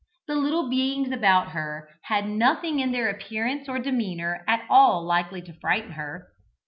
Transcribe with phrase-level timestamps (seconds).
[0.27, 5.43] The little beings about her had nothing in their appearance or demeanour at all likely
[5.43, 6.29] to frighten her.